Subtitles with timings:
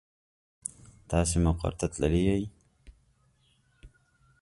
[1.09, 2.43] تاسې مقر ته تللي يئ.